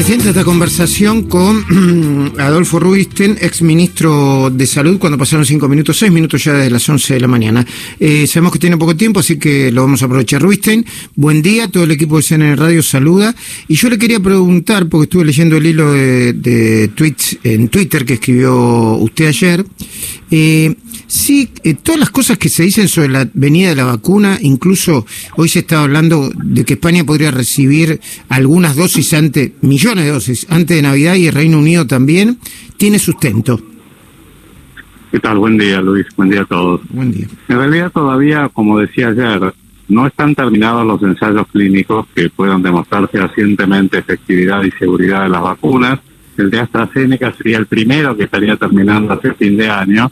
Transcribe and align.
Presenta 0.00 0.30
esta 0.30 0.44
conversación 0.44 1.24
con 1.24 2.32
Adolfo 2.38 2.80
Rubisten, 2.80 3.36
ex 3.38 3.60
ministro 3.60 4.48
de 4.48 4.66
Salud, 4.66 4.98
cuando 4.98 5.18
pasaron 5.18 5.44
cinco 5.44 5.68
minutos, 5.68 5.98
seis 5.98 6.10
minutos 6.10 6.42
ya 6.42 6.54
desde 6.54 6.70
las 6.70 6.88
once 6.88 7.12
de 7.12 7.20
la 7.20 7.28
mañana. 7.28 7.66
Eh, 7.98 8.26
sabemos 8.26 8.54
que 8.54 8.58
tiene 8.58 8.78
poco 8.78 8.96
tiempo, 8.96 9.20
así 9.20 9.38
que 9.38 9.70
lo 9.70 9.82
vamos 9.82 10.00
a 10.00 10.06
aprovechar. 10.06 10.40
Rubisten, 10.40 10.86
buen 11.16 11.42
día, 11.42 11.68
todo 11.68 11.84
el 11.84 11.90
equipo 11.90 12.16
de 12.16 12.22
CNN 12.22 12.56
Radio 12.56 12.82
saluda. 12.82 13.34
Y 13.68 13.74
yo 13.74 13.90
le 13.90 13.98
quería 13.98 14.20
preguntar, 14.20 14.88
porque 14.88 15.04
estuve 15.04 15.26
leyendo 15.26 15.58
el 15.58 15.66
hilo 15.66 15.92
de, 15.92 16.90
tweets 16.94 17.36
en 17.44 17.68
Twitter 17.68 18.06
que 18.06 18.14
escribió 18.14 18.94
usted 18.94 19.26
ayer, 19.26 19.66
eh, 20.30 20.74
Sí, 21.10 21.50
eh, 21.64 21.74
todas 21.74 21.98
las 21.98 22.10
cosas 22.10 22.38
que 22.38 22.48
se 22.48 22.62
dicen 22.62 22.86
sobre 22.86 23.08
la 23.08 23.28
venida 23.34 23.70
de 23.70 23.74
la 23.74 23.82
vacuna, 23.82 24.38
incluso 24.40 25.04
hoy 25.34 25.48
se 25.48 25.58
está 25.58 25.82
hablando 25.82 26.30
de 26.36 26.64
que 26.64 26.74
España 26.74 27.02
podría 27.02 27.32
recibir 27.32 27.98
algunas 28.28 28.76
dosis 28.76 29.12
antes, 29.12 29.50
millones 29.60 30.04
de 30.04 30.12
dosis 30.12 30.46
antes 30.48 30.76
de 30.76 30.82
Navidad 30.82 31.16
y 31.16 31.26
el 31.26 31.34
Reino 31.34 31.58
Unido 31.58 31.84
también, 31.84 32.38
tiene 32.76 33.00
sustento. 33.00 33.60
¿Qué 35.10 35.18
tal? 35.18 35.38
Buen 35.38 35.58
día, 35.58 35.80
Luis. 35.80 36.06
Buen 36.16 36.30
día 36.30 36.42
a 36.42 36.44
todos. 36.44 36.80
Buen 36.90 37.10
día. 37.10 37.26
En 37.48 37.56
realidad 37.58 37.90
todavía, 37.90 38.48
como 38.52 38.78
decía 38.78 39.08
ayer, 39.08 39.52
no 39.88 40.06
están 40.06 40.36
terminados 40.36 40.86
los 40.86 41.02
ensayos 41.02 41.48
clínicos 41.48 42.06
que 42.14 42.30
puedan 42.30 42.62
demostrar 42.62 43.08
fehacientemente 43.08 43.98
efectividad 43.98 44.62
y 44.62 44.70
seguridad 44.70 45.24
de 45.24 45.30
las 45.30 45.42
vacunas. 45.42 45.98
El 46.40 46.50
de 46.50 46.60
AstraZeneca 46.60 47.32
sería 47.34 47.58
el 47.58 47.66
primero 47.66 48.16
que 48.16 48.24
estaría 48.24 48.56
terminando 48.56 49.12
hace 49.12 49.34
fin 49.34 49.56
de 49.56 49.68
año. 49.68 50.10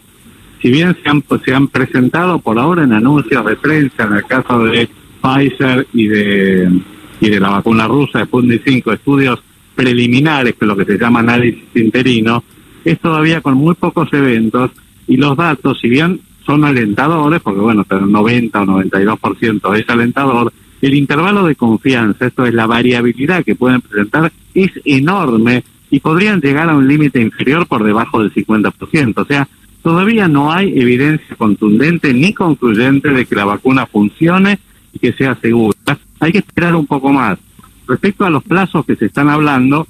Si 0.60 0.70
bien 0.70 0.96
se 1.02 1.08
han, 1.08 1.24
se 1.44 1.54
han 1.54 1.68
presentado 1.68 2.38
por 2.38 2.58
ahora 2.58 2.84
en 2.84 2.92
anuncios 2.92 3.44
de 3.46 3.56
prensa, 3.56 4.04
en 4.04 4.12
el 4.14 4.24
caso 4.24 4.64
de 4.64 4.88
Pfizer 5.22 5.86
y 5.94 6.08
de, 6.08 6.80
y 7.20 7.30
de 7.30 7.40
la 7.40 7.50
vacuna 7.50 7.88
rusa 7.88 8.18
de 8.18 8.24
Sputnik 8.26 8.62
5, 8.64 8.92
estudios 8.92 9.42
preliminares, 9.74 10.54
que 10.54 10.66
lo 10.66 10.76
que 10.76 10.84
se 10.84 10.98
llama 10.98 11.20
análisis 11.20 11.64
interino, 11.74 12.44
es 12.84 12.98
todavía 13.00 13.40
con 13.40 13.54
muy 13.54 13.74
pocos 13.74 14.12
eventos 14.12 14.72
y 15.06 15.16
los 15.16 15.36
datos, 15.36 15.78
si 15.80 15.88
bien 15.88 16.20
son 16.44 16.64
alentadores, 16.64 17.40
porque 17.40 17.60
bueno, 17.60 17.84
pero 17.88 18.06
90 18.06 18.62
o 18.62 18.66
92% 18.66 19.78
es 19.78 19.88
alentador, 19.88 20.52
el 20.82 20.94
intervalo 20.94 21.44
de 21.44 21.54
confianza, 21.54 22.26
esto 22.26 22.44
es 22.44 22.54
la 22.54 22.66
variabilidad 22.66 23.44
que 23.44 23.54
pueden 23.54 23.80
presentar, 23.80 24.32
es 24.54 24.70
enorme 24.84 25.64
y 25.90 26.00
podrían 26.00 26.40
llegar 26.40 26.68
a 26.68 26.76
un 26.76 26.86
límite 26.86 27.20
inferior 27.20 27.66
por 27.66 27.84
debajo 27.84 28.22
del 28.22 28.32
50%. 28.32 29.14
O 29.16 29.24
sea, 29.24 29.48
todavía 29.82 30.28
no 30.28 30.52
hay 30.52 30.78
evidencia 30.78 31.36
contundente 31.36 32.12
ni 32.12 32.32
concluyente 32.34 33.10
de 33.10 33.26
que 33.26 33.34
la 33.34 33.44
vacuna 33.44 33.86
funcione 33.86 34.58
y 34.92 34.98
que 34.98 35.12
sea 35.12 35.34
segura. 35.36 35.76
Hay 36.20 36.32
que 36.32 36.38
esperar 36.38 36.74
un 36.74 36.86
poco 36.86 37.12
más. 37.12 37.38
Respecto 37.86 38.24
a 38.24 38.30
los 38.30 38.42
plazos 38.42 38.84
que 38.84 38.96
se 38.96 39.06
están 39.06 39.28
hablando, 39.28 39.86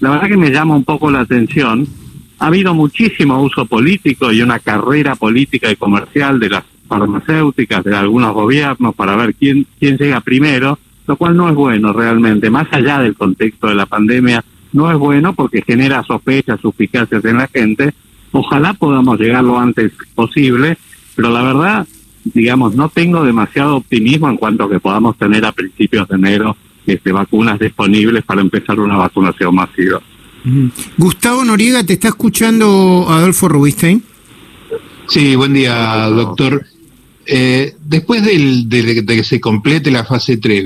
la 0.00 0.10
verdad 0.10 0.28
que 0.28 0.36
me 0.36 0.50
llama 0.50 0.76
un 0.76 0.84
poco 0.84 1.10
la 1.10 1.20
atención. 1.20 1.86
Ha 2.38 2.46
habido 2.46 2.74
muchísimo 2.74 3.42
uso 3.42 3.66
político 3.66 4.32
y 4.32 4.40
una 4.40 4.60
carrera 4.60 5.14
política 5.14 5.70
y 5.70 5.76
comercial 5.76 6.38
de 6.38 6.48
las 6.48 6.64
farmacéuticas, 6.88 7.84
de 7.84 7.96
algunos 7.96 8.32
gobiernos, 8.34 8.94
para 8.94 9.14
ver 9.16 9.34
quién, 9.34 9.66
quién 9.78 9.96
llega 9.96 10.20
primero, 10.20 10.78
lo 11.06 11.16
cual 11.16 11.36
no 11.36 11.48
es 11.48 11.54
bueno 11.54 11.92
realmente, 11.92 12.50
más 12.50 12.66
allá 12.72 13.00
del 13.00 13.14
contexto 13.14 13.68
de 13.68 13.74
la 13.74 13.86
pandemia, 13.86 14.44
no 14.72 14.90
es 14.90 14.98
bueno 14.98 15.34
porque 15.34 15.62
genera 15.62 16.02
sospechas, 16.04 16.60
suspicacias 16.60 17.24
en 17.24 17.36
la 17.38 17.48
gente, 17.48 17.92
Ojalá 18.32 18.74
podamos 18.74 19.18
llegar 19.18 19.42
lo 19.42 19.58
antes 19.58 19.92
posible, 20.14 20.78
pero 21.16 21.30
la 21.30 21.42
verdad, 21.42 21.86
digamos, 22.24 22.74
no 22.76 22.88
tengo 22.88 23.24
demasiado 23.24 23.76
optimismo 23.76 24.28
en 24.28 24.36
cuanto 24.36 24.64
a 24.64 24.70
que 24.70 24.78
podamos 24.78 25.18
tener 25.18 25.44
a 25.44 25.52
principios 25.52 26.08
de 26.08 26.14
enero 26.14 26.56
este, 26.86 27.12
vacunas 27.12 27.58
disponibles 27.58 28.24
para 28.24 28.40
empezar 28.40 28.78
una 28.78 28.96
vacunación 28.96 29.54
masiva. 29.54 30.00
Gustavo 30.96 31.44
Noriega, 31.44 31.84
¿te 31.84 31.94
está 31.94 32.08
escuchando 32.08 33.06
Adolfo 33.08 33.48
Rubinstein? 33.48 34.02
Sí, 35.08 35.34
buen 35.34 35.52
día, 35.52 36.06
doctor. 36.06 36.64
Eh, 37.26 37.74
después 37.84 38.24
del, 38.24 38.68
de, 38.68 39.04
que 39.04 39.24
se 39.24 39.40
complete 39.40 39.90
la 39.90 40.04
fase 40.04 40.36
3 40.36 40.64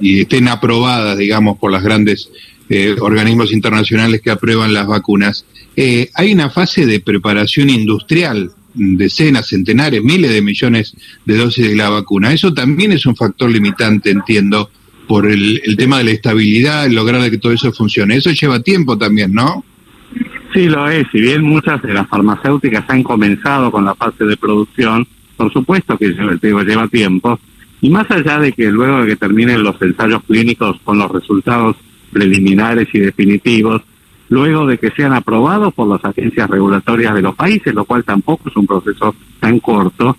y 0.00 0.20
estén 0.20 0.48
aprobadas, 0.48 1.16
digamos, 1.16 1.58
por 1.58 1.70
los 1.70 1.82
grandes 1.82 2.28
eh, 2.68 2.96
organismos 3.00 3.52
internacionales 3.52 4.20
que 4.20 4.30
aprueban 4.30 4.74
las 4.74 4.86
vacunas, 4.86 5.44
eh, 5.76 6.10
hay 6.14 6.32
una 6.32 6.50
fase 6.50 6.86
de 6.86 7.00
preparación 7.00 7.70
industrial, 7.70 8.50
decenas, 8.74 9.48
centenares, 9.48 10.02
miles 10.02 10.32
de 10.32 10.42
millones 10.42 10.94
de 11.24 11.36
dosis 11.36 11.68
de 11.68 11.76
la 11.76 11.90
vacuna. 11.90 12.32
Eso 12.32 12.52
también 12.52 12.92
es 12.92 13.06
un 13.06 13.16
factor 13.16 13.50
limitante, 13.50 14.10
entiendo, 14.10 14.70
por 15.06 15.26
el, 15.26 15.60
tema 15.76 15.98
de 15.98 16.04
la 16.04 16.10
estabilidad, 16.10 16.86
el 16.86 16.94
lograr 16.94 17.30
que 17.30 17.38
todo 17.38 17.52
eso 17.52 17.72
funcione. 17.72 18.16
Eso 18.16 18.30
lleva 18.30 18.60
tiempo 18.60 18.98
también, 18.98 19.32
¿no? 19.32 19.64
Sí, 20.52 20.66
lo 20.66 20.88
es. 20.88 21.06
Si 21.12 21.20
bien 21.20 21.42
muchas 21.42 21.82
de 21.82 21.92
las 21.92 22.08
farmacéuticas 22.08 22.84
han 22.88 23.02
comenzado 23.02 23.70
con 23.70 23.84
la 23.84 23.94
fase 23.94 24.24
de 24.24 24.36
producción, 24.36 25.06
por 25.36 25.52
supuesto 25.52 25.96
que 25.96 26.08
lleva, 26.08 26.64
lleva 26.64 26.88
tiempo. 26.88 27.38
Y 27.80 27.90
más 27.90 28.10
allá 28.10 28.38
de 28.38 28.52
que 28.52 28.70
luego 28.70 29.02
de 29.02 29.08
que 29.08 29.16
terminen 29.16 29.62
los 29.62 29.80
ensayos 29.80 30.22
clínicos 30.24 30.80
con 30.82 30.98
los 30.98 31.10
resultados 31.10 31.76
preliminares 32.12 32.88
y 32.92 32.98
definitivos, 32.98 33.82
luego 34.28 34.66
de 34.66 34.78
que 34.78 34.90
sean 34.90 35.12
aprobados 35.12 35.72
por 35.74 35.88
las 35.88 36.04
agencias 36.04 36.48
regulatorias 36.48 37.14
de 37.14 37.22
los 37.22 37.34
países, 37.34 37.74
lo 37.74 37.84
cual 37.84 38.04
tampoco 38.04 38.48
es 38.48 38.56
un 38.56 38.66
proceso 38.66 39.14
tan 39.40 39.60
corto, 39.60 40.16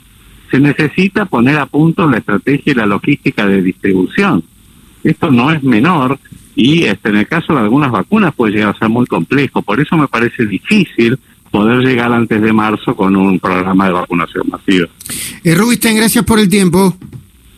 se 0.49 0.59
necesita 0.59 1.25
poner 1.25 1.57
a 1.57 1.65
punto 1.65 2.09
la 2.09 2.17
estrategia 2.17 2.71
y 2.71 2.75
la 2.75 2.85
logística 2.85 3.45
de 3.45 3.61
distribución. 3.61 4.43
Esto 5.03 5.29
no 5.31 5.51
es 5.51 5.63
menor 5.63 6.19
y 6.55 6.83
este, 6.83 7.09
en 7.09 7.17
el 7.17 7.27
caso 7.27 7.53
de 7.53 7.59
algunas 7.59 7.91
vacunas 7.91 8.33
puede 8.33 8.53
llegar 8.53 8.75
a 8.75 8.79
ser 8.79 8.89
muy 8.89 9.05
complejo. 9.05 9.61
Por 9.61 9.79
eso 9.79 9.95
me 9.97 10.07
parece 10.07 10.45
difícil 10.45 11.17
poder 11.51 11.79
llegar 11.79 12.11
antes 12.11 12.41
de 12.41 12.53
marzo 12.53 12.95
con 12.95 13.15
un 13.15 13.39
programa 13.39 13.87
de 13.87 13.93
vacunación 13.93 14.43
masiva. 14.49 14.87
Eh, 15.43 15.55
Rubisten, 15.55 15.95
gracias 15.95 16.25
por 16.25 16.39
el 16.39 16.49
tiempo. 16.49 16.95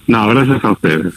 No, 0.07 0.27
gracias 0.27 0.63
a 0.63 0.71
ustedes. 0.71 1.13